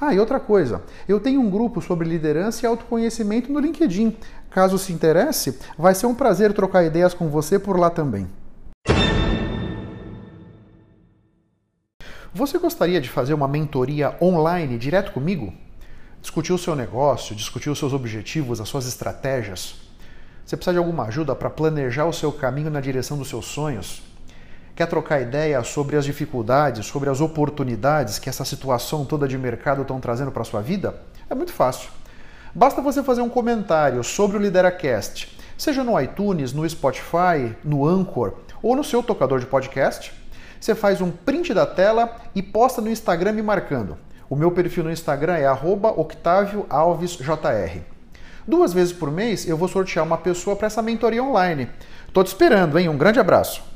Ah, 0.00 0.14
e 0.14 0.18
outra 0.18 0.40
coisa, 0.40 0.82
eu 1.06 1.20
tenho 1.20 1.42
um 1.42 1.50
grupo 1.50 1.82
sobre 1.82 2.08
liderança 2.08 2.64
e 2.64 2.66
autoconhecimento 2.66 3.52
no 3.52 3.60
LinkedIn. 3.60 4.16
Caso 4.48 4.78
se 4.78 4.94
interesse, 4.94 5.58
vai 5.76 5.94
ser 5.94 6.06
um 6.06 6.14
prazer 6.14 6.54
trocar 6.54 6.84
ideias 6.84 7.12
com 7.12 7.28
você 7.28 7.58
por 7.58 7.78
lá 7.78 7.90
também. 7.90 8.26
Você 12.32 12.56
gostaria 12.56 12.98
de 12.98 13.10
fazer 13.10 13.34
uma 13.34 13.46
mentoria 13.46 14.16
online 14.22 14.78
direto 14.78 15.12
comigo? 15.12 15.52
Discutir 16.22 16.54
o 16.54 16.58
seu 16.58 16.74
negócio, 16.74 17.34
discutir 17.34 17.68
os 17.68 17.78
seus 17.78 17.92
objetivos, 17.92 18.58
as 18.58 18.68
suas 18.70 18.86
estratégias? 18.86 19.74
Você 20.46 20.56
precisa 20.56 20.72
de 20.72 20.78
alguma 20.78 21.04
ajuda 21.04 21.34
para 21.36 21.50
planejar 21.50 22.06
o 22.06 22.12
seu 22.12 22.32
caminho 22.32 22.70
na 22.70 22.80
direção 22.80 23.18
dos 23.18 23.28
seus 23.28 23.44
sonhos? 23.44 24.09
Quer 24.80 24.86
trocar 24.86 25.20
ideia 25.20 25.62
sobre 25.62 25.98
as 25.98 26.06
dificuldades, 26.06 26.86
sobre 26.86 27.10
as 27.10 27.20
oportunidades 27.20 28.18
que 28.18 28.30
essa 28.30 28.46
situação 28.46 29.04
toda 29.04 29.28
de 29.28 29.36
mercado 29.36 29.82
estão 29.82 30.00
trazendo 30.00 30.30
para 30.30 30.40
a 30.40 30.44
sua 30.46 30.62
vida? 30.62 30.94
É 31.28 31.34
muito 31.34 31.52
fácil. 31.52 31.90
Basta 32.54 32.80
você 32.80 33.02
fazer 33.02 33.20
um 33.20 33.28
comentário 33.28 34.02
sobre 34.02 34.38
o 34.38 34.40
Lideracast, 34.40 35.36
seja 35.58 35.84
no 35.84 36.00
iTunes, 36.00 36.54
no 36.54 36.66
Spotify, 36.66 37.54
no 37.62 37.86
Anchor 37.86 38.32
ou 38.62 38.74
no 38.74 38.82
seu 38.82 39.02
tocador 39.02 39.38
de 39.38 39.44
podcast 39.44 40.14
você 40.58 40.74
faz 40.74 41.02
um 41.02 41.10
print 41.10 41.52
da 41.52 41.66
tela 41.66 42.16
e 42.34 42.42
posta 42.42 42.80
no 42.80 42.88
Instagram 42.88 43.32
me 43.32 43.42
marcando. 43.42 43.98
O 44.30 44.34
meu 44.34 44.50
perfil 44.50 44.84
no 44.84 44.90
Instagram 44.90 45.36
é 45.36 45.52
@octavioalvesjr. 45.52 47.82
Duas 48.48 48.72
vezes 48.72 48.94
por 48.94 49.10
mês 49.10 49.46
eu 49.46 49.58
vou 49.58 49.68
sortear 49.68 50.06
uma 50.06 50.16
pessoa 50.16 50.56
para 50.56 50.68
essa 50.68 50.80
mentoria 50.80 51.22
online. 51.22 51.68
Tô 52.14 52.24
te 52.24 52.28
esperando, 52.28 52.78
hein? 52.78 52.88
Um 52.88 52.96
grande 52.96 53.20
abraço. 53.20 53.68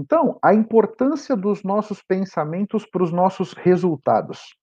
Então, 0.00 0.38
a 0.42 0.54
importância 0.54 1.36
dos 1.36 1.62
nossos 1.62 2.02
pensamentos 2.02 2.86
para 2.86 3.02
os 3.02 3.12
nossos 3.12 3.52
resultados. 3.52 4.56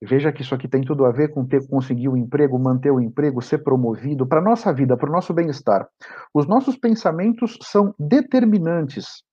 Veja 0.00 0.32
que 0.32 0.42
isso 0.42 0.54
aqui 0.54 0.68
tem 0.68 0.82
tudo 0.82 1.04
a 1.04 1.10
ver 1.10 1.34
com 1.34 1.44
ter 1.44 1.66
conseguir 1.66 2.06
o 2.06 2.12
um 2.12 2.16
emprego, 2.16 2.56
manter 2.60 2.92
o 2.92 3.00
emprego, 3.00 3.42
ser 3.42 3.58
promovido, 3.58 4.24
para 4.24 4.38
a 4.38 4.42
nossa 4.42 4.72
vida, 4.72 4.96
para 4.96 5.10
o 5.10 5.12
nosso 5.12 5.34
bem-estar. 5.34 5.88
Os 6.32 6.46
nossos 6.46 6.76
pensamentos 6.76 7.58
são 7.60 7.92
determinantes 7.98 9.24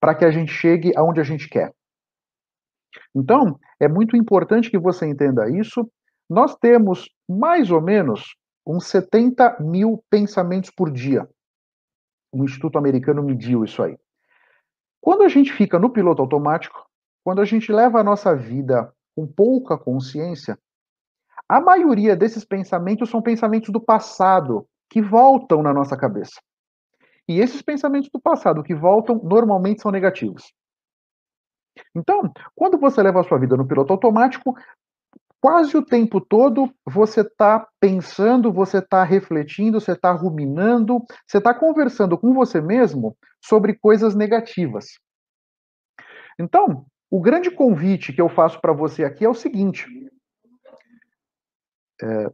para 0.00 0.14
que 0.14 0.24
a 0.24 0.30
gente 0.30 0.52
chegue 0.52 0.96
aonde 0.96 1.20
a 1.20 1.24
gente 1.24 1.48
quer. 1.48 1.74
Então, 3.12 3.58
é 3.80 3.88
muito 3.88 4.16
importante 4.16 4.70
que 4.70 4.78
você 4.78 5.04
entenda 5.04 5.50
isso. 5.50 5.90
Nós 6.30 6.54
temos 6.54 7.08
mais 7.28 7.72
ou 7.72 7.82
menos 7.82 8.36
uns 8.64 8.86
70 8.86 9.58
mil 9.58 10.04
pensamentos 10.08 10.70
por 10.70 10.92
dia. 10.92 11.28
O 12.32 12.44
Instituto 12.44 12.78
Americano 12.78 13.22
mediu 13.22 13.64
isso 13.64 13.82
aí. 13.82 13.96
Quando 15.06 15.22
a 15.22 15.28
gente 15.28 15.52
fica 15.52 15.78
no 15.78 15.88
piloto 15.88 16.20
automático, 16.20 16.84
quando 17.22 17.40
a 17.40 17.44
gente 17.44 17.70
leva 17.70 18.00
a 18.00 18.02
nossa 18.02 18.34
vida 18.34 18.92
com 19.14 19.24
pouca 19.24 19.78
consciência, 19.78 20.58
a 21.48 21.60
maioria 21.60 22.16
desses 22.16 22.44
pensamentos 22.44 23.08
são 23.08 23.22
pensamentos 23.22 23.70
do 23.70 23.80
passado 23.80 24.66
que 24.90 25.00
voltam 25.00 25.62
na 25.62 25.72
nossa 25.72 25.96
cabeça. 25.96 26.40
E 27.28 27.38
esses 27.38 27.62
pensamentos 27.62 28.10
do 28.12 28.18
passado 28.18 28.64
que 28.64 28.74
voltam 28.74 29.20
normalmente 29.22 29.80
são 29.80 29.92
negativos. 29.92 30.52
Então, 31.94 32.28
quando 32.56 32.76
você 32.76 33.00
leva 33.00 33.20
a 33.20 33.22
sua 33.24 33.38
vida 33.38 33.56
no 33.56 33.64
piloto 33.64 33.92
automático, 33.92 34.56
quase 35.40 35.76
o 35.76 35.84
tempo 35.84 36.20
todo 36.20 36.72
você 36.84 37.20
está 37.20 37.66
pensando, 37.80 38.52
você 38.52 38.78
está 38.78 39.04
refletindo, 39.04 39.80
você 39.80 39.92
está 39.92 40.12
ruminando, 40.12 41.04
você 41.26 41.38
está 41.38 41.54
conversando 41.54 42.18
com 42.18 42.32
você 42.32 42.60
mesmo 42.60 43.16
sobre 43.40 43.74
coisas 43.74 44.14
negativas. 44.14 44.86
Então, 46.38 46.84
o 47.10 47.20
grande 47.20 47.50
convite 47.50 48.12
que 48.12 48.20
eu 48.20 48.28
faço 48.28 48.60
para 48.60 48.72
você 48.72 49.04
aqui 49.04 49.24
é 49.24 49.28
o 49.28 49.34
seguinte: 49.34 49.86
é, 52.02 52.30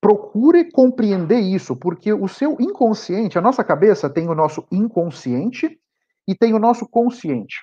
procure 0.00 0.70
compreender 0.70 1.38
isso, 1.38 1.76
porque 1.76 2.12
o 2.12 2.26
seu 2.26 2.56
inconsciente, 2.60 3.38
a 3.38 3.42
nossa 3.42 3.62
cabeça 3.62 4.10
tem 4.10 4.28
o 4.28 4.34
nosso 4.34 4.66
inconsciente 4.70 5.78
e 6.26 6.34
tem 6.34 6.54
o 6.54 6.58
nosso 6.58 6.88
consciente. 6.88 7.60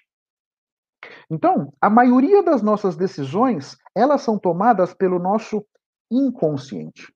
Então, 1.30 1.72
a 1.80 1.90
maioria 1.90 2.42
das 2.42 2.62
nossas 2.62 2.96
decisões, 2.96 3.78
elas 3.96 4.22
são 4.22 4.40
tomadas 4.40 4.94
pelo 4.94 5.20
nosso 5.20 5.66
inconsciente. 6.12 7.14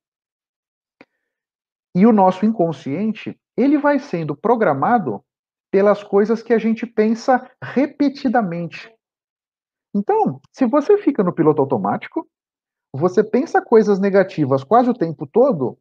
E 1.96 2.06
o 2.06 2.12
nosso 2.14 2.46
inconsciente, 2.46 3.40
ele 3.58 3.78
vai 3.78 4.00
sendo 4.00 4.36
programado 4.36 5.24
pelas 5.72 6.04
coisas 6.04 6.44
que 6.44 6.54
a 6.54 6.60
gente 6.60 6.86
pensa 6.86 7.50
repetidamente. 7.64 8.94
Então, 9.96 10.40
se 10.52 10.66
você 10.66 10.98
fica 10.98 11.24
no 11.24 11.34
piloto 11.34 11.62
automático, 11.62 12.28
você 12.92 13.24
pensa 13.24 13.62
coisas 13.62 14.00
negativas 14.00 14.64
quase 14.64 14.90
o 14.90 14.94
tempo 14.94 15.26
todo, 15.26 15.78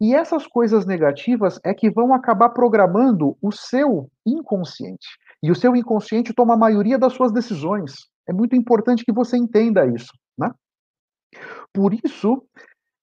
e 0.00 0.14
essas 0.14 0.46
coisas 0.46 0.84
negativas 0.84 1.60
é 1.64 1.72
que 1.72 1.90
vão 1.90 2.12
acabar 2.12 2.50
programando 2.50 3.36
o 3.40 3.52
seu 3.52 4.10
inconsciente. 4.26 5.06
E 5.42 5.50
o 5.50 5.54
seu 5.54 5.74
inconsciente 5.74 6.32
toma 6.32 6.54
a 6.54 6.58
maioria 6.58 6.98
das 6.98 7.12
suas 7.14 7.32
decisões. 7.32 7.92
É 8.28 8.32
muito 8.32 8.54
importante 8.54 9.04
que 9.04 9.12
você 9.12 9.36
entenda 9.36 9.86
isso. 9.86 10.12
Né? 10.38 10.50
Por 11.72 11.92
isso, 11.92 12.46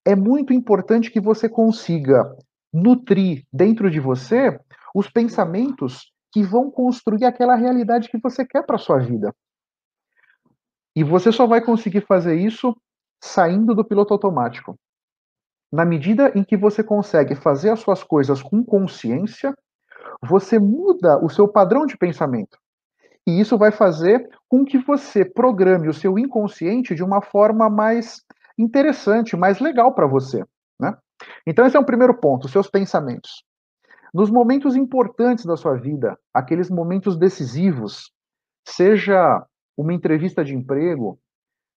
é 0.04 0.14
muito 0.14 0.52
importante 0.52 1.10
que 1.10 1.20
você 1.20 1.48
consiga 1.48 2.34
nutrir 2.72 3.44
dentro 3.52 3.90
de 3.90 4.00
você 4.00 4.58
os 4.94 5.10
pensamentos 5.10 6.12
que 6.32 6.42
vão 6.42 6.70
construir 6.70 7.24
aquela 7.24 7.56
realidade 7.56 8.08
que 8.08 8.18
você 8.18 8.46
quer 8.46 8.64
para 8.64 8.78
sua 8.78 8.98
vida. 8.98 9.34
E 10.94 11.04
você 11.04 11.30
só 11.30 11.46
vai 11.46 11.60
conseguir 11.60 12.06
fazer 12.06 12.36
isso 12.36 12.76
saindo 13.22 13.74
do 13.74 13.84
piloto 13.84 14.14
automático. 14.14 14.78
Na 15.72 15.84
medida 15.84 16.32
em 16.34 16.42
que 16.42 16.56
você 16.56 16.82
consegue 16.82 17.34
fazer 17.34 17.70
as 17.70 17.80
suas 17.80 18.02
coisas 18.02 18.42
com 18.42 18.64
consciência, 18.64 19.54
você 20.22 20.58
muda 20.58 21.18
o 21.24 21.28
seu 21.28 21.48
padrão 21.48 21.86
de 21.86 21.96
pensamento. 21.96 22.58
E 23.26 23.40
isso 23.40 23.56
vai 23.56 23.70
fazer 23.70 24.28
com 24.48 24.64
que 24.64 24.78
você 24.78 25.24
programe 25.24 25.88
o 25.88 25.94
seu 25.94 26.18
inconsciente 26.18 26.94
de 26.94 27.02
uma 27.02 27.22
forma 27.22 27.68
mais 27.68 28.22
interessante, 28.58 29.36
mais 29.36 29.60
legal 29.60 29.94
para 29.94 30.06
você. 30.06 30.44
Né? 30.78 30.96
Então, 31.46 31.66
esse 31.66 31.76
é 31.76 31.80
o 31.80 31.84
primeiro 31.84 32.14
ponto, 32.14 32.48
seus 32.48 32.68
pensamentos. 32.68 33.44
Nos 34.12 34.30
momentos 34.30 34.74
importantes 34.74 35.44
da 35.44 35.56
sua 35.56 35.76
vida, 35.76 36.18
aqueles 36.34 36.68
momentos 36.68 37.16
decisivos, 37.16 38.10
seja 38.66 39.44
uma 39.76 39.94
entrevista 39.94 40.44
de 40.44 40.54
emprego, 40.54 41.18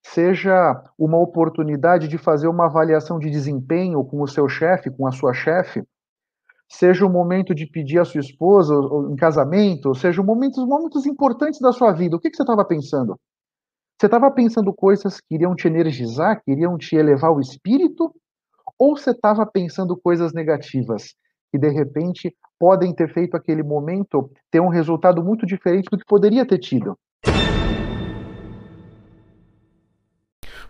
seja 0.06 0.82
uma 0.98 1.18
oportunidade 1.18 2.08
de 2.08 2.16
fazer 2.16 2.48
uma 2.48 2.66
avaliação 2.66 3.18
de 3.18 3.28
desempenho 3.28 4.04
com 4.04 4.22
o 4.22 4.28
seu 4.28 4.48
chefe, 4.48 4.90
com 4.90 5.06
a 5.06 5.12
sua 5.12 5.34
chefe, 5.34 5.82
seja 6.70 7.04
o 7.04 7.10
momento 7.10 7.54
de 7.54 7.66
pedir 7.66 7.98
a 7.98 8.04
sua 8.04 8.20
esposa 8.20 8.74
em 9.10 9.16
casamento, 9.16 9.94
seja 9.94 10.22
momentos, 10.22 10.64
momentos 10.64 11.04
importantes 11.04 11.60
da 11.60 11.72
sua 11.72 11.92
vida, 11.92 12.16
o 12.16 12.20
que, 12.20 12.30
que 12.30 12.36
você 12.36 12.42
estava 12.42 12.64
pensando? 12.64 13.18
Você 13.98 14.06
estava 14.06 14.30
pensando 14.30 14.72
coisas 14.72 15.20
que 15.20 15.34
iriam 15.34 15.54
te 15.54 15.66
energizar, 15.66 16.40
que 16.42 16.52
iriam 16.52 16.78
te 16.78 16.96
elevar 16.96 17.32
o 17.32 17.40
espírito? 17.40 18.14
Ou 18.78 18.96
você 18.96 19.10
estava 19.10 19.44
pensando 19.44 19.94
coisas 19.94 20.32
negativas, 20.32 21.14
que 21.52 21.58
de 21.58 21.68
repente 21.68 22.34
podem 22.58 22.94
ter 22.94 23.12
feito 23.12 23.36
aquele 23.36 23.62
momento 23.62 24.30
ter 24.50 24.60
um 24.60 24.68
resultado 24.68 25.22
muito 25.22 25.44
diferente 25.44 25.88
do 25.90 25.98
que 25.98 26.04
poderia 26.06 26.46
ter 26.46 26.58
tido. 26.58 26.96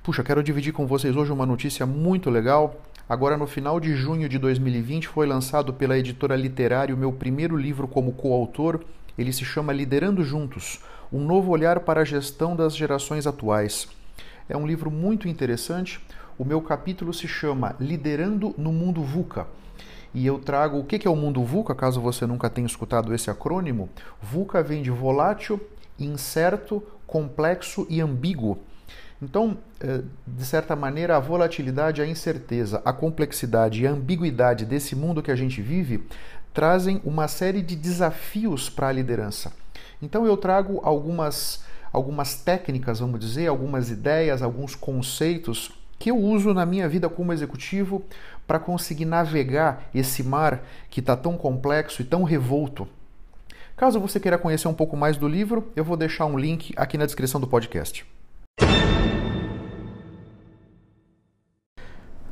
Puxa, 0.03 0.25
quero 0.25 0.43
dividir 0.43 0.73
com 0.73 0.87
vocês 0.87 1.15
hoje 1.15 1.31
uma 1.31 1.45
notícia 1.45 1.85
muito 1.85 2.31
legal. 2.31 2.81
Agora, 3.07 3.37
no 3.37 3.47
final 3.47 3.79
de 3.79 3.95
junho 3.95 4.31
de 4.31 4.39
2020, 4.39 5.07
foi 5.07 5.27
lançado 5.27 5.75
pela 5.75 5.99
editora 5.99 6.35
Literário 6.35 6.97
meu 6.97 7.13
primeiro 7.13 7.55
livro 7.55 7.87
como 7.87 8.13
coautor. 8.13 8.81
Ele 9.19 9.31
se 9.31 9.45
chama 9.45 9.75
Liderando 9.75 10.25
Juntos 10.25 10.81
Um 11.13 11.23
Novo 11.23 11.51
Olhar 11.51 11.81
para 11.81 12.01
a 12.01 12.05
Gestão 12.05 12.57
das 12.57 12.75
Gerações 12.75 13.27
Atuais. 13.27 13.89
É 14.49 14.57
um 14.57 14.67
livro 14.67 14.91
muito 14.91 15.29
interessante. 15.29 16.01
O 16.39 16.47
meu 16.47 16.63
capítulo 16.63 17.13
se 17.13 17.29
chama 17.29 17.77
Liderando 17.79 18.55
no 18.57 18.73
Mundo 18.73 19.03
VUCA. 19.03 19.47
E 20.15 20.27
eu 20.27 20.39
trago 20.39 20.79
o 20.79 20.85
que 20.85 21.07
é 21.07 21.11
o 21.11 21.15
mundo 21.15 21.45
VUCA, 21.45 21.75
caso 21.75 22.01
você 22.01 22.25
nunca 22.27 22.49
tenha 22.49 22.67
escutado 22.67 23.15
esse 23.15 23.31
acrônimo. 23.31 23.91
VUCA 24.23 24.63
vem 24.63 24.83
de 24.83 24.91
volátil, 24.91 25.61
incerto, 25.99 26.83
complexo 27.07 27.87
e 27.91 28.01
ambíguo. 28.01 28.59
Então, 29.23 29.59
eh, 29.81 30.01
de 30.27 30.45
certa 30.47 30.75
maneira, 30.75 31.17
a 31.17 31.21
volatilidade, 31.21 32.01
a 32.01 32.07
incerteza, 32.07 32.81
a 32.85 32.93
complexidade 32.93 33.83
e 33.83 33.87
a 33.87 33.91
ambiguidade 33.91 34.65
desse 34.65 34.97
mundo 34.97 35.23
que 35.23 35.31
a 35.31 35.37
gente 35.37 35.61
vive 35.61 36.07
trazem 36.55 37.01
uma 37.05 37.29
série 37.29 37.61
de 37.61 37.77
desafios 37.77 38.71
para 38.71 38.89
a 38.89 38.93
liderança. 38.93 39.53
Então, 40.03 40.27
eu 40.27 40.37
trago 40.37 40.81
algumas, 40.83 41.63
algumas 41.93 42.35
técnicas, 42.35 43.01
vamos 43.01 43.21
dizer, 43.21 43.47
algumas 43.47 43.91
ideias, 43.91 44.43
alguns 44.43 44.75
conceitos 44.75 45.71
que 45.99 46.11
eu 46.11 46.17
uso 46.17 46.55
na 46.55 46.65
minha 46.65 46.89
vida 46.89 47.11
como 47.11 47.31
executivo 47.31 48.03
para 48.47 48.59
conseguir 48.59 49.05
navegar 49.05 49.89
esse 49.95 50.23
mar 50.23 50.63
que 50.89 51.01
está 51.01 51.15
tão 51.15 51.37
complexo 51.37 52.01
e 52.01 52.07
tão 52.07 52.23
revolto. 52.23 52.89
Caso 53.77 54.01
você 54.01 54.19
queira 54.19 54.39
conhecer 54.39 54.67
um 54.67 54.75
pouco 54.75 54.97
mais 54.97 55.19
do 55.19 55.29
livro, 55.29 55.71
eu 55.77 55.85
vou 55.85 55.97
deixar 55.97 56.25
um 56.25 56.39
link 56.39 56.73
aqui 56.75 56.97
na 56.97 57.05
descrição 57.05 57.39
do 57.39 57.47
podcast. 57.47 58.07